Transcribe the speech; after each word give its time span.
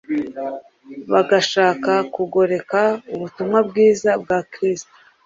bagashaka 1.11 1.91
kugoreka 2.15 2.79
ubutumwa 3.13 3.59
bwiza 3.69 4.11
bwa 4.21 4.39
Kristo 4.51 4.93